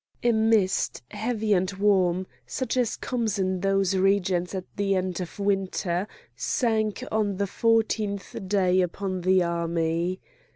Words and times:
A 0.23 0.31
mist 0.31 1.03
heavy 1.11 1.53
and 1.53 1.71
warm, 1.73 2.25
such 2.47 2.75
as 2.75 2.97
comes 2.97 3.37
in 3.37 3.59
those 3.59 3.95
regions 3.95 4.55
at 4.55 4.65
the 4.75 4.95
end 4.95 5.21
of 5.21 5.37
winter, 5.37 6.07
sank 6.35 7.03
on 7.11 7.37
the 7.37 7.45
fourteenth 7.45 8.35
day 8.47 8.81
upon 8.81 9.21
the 9.21 9.43
army. 9.43 10.19